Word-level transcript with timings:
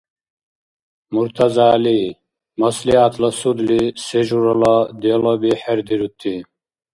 МуртазагӀяли, 1.13 1.99
маслигӀятла 2.59 3.29
судли 3.39 3.81
се 4.05 4.19
журала 4.27 4.75
делоби 5.01 5.51
хӀердирути? 5.61 6.35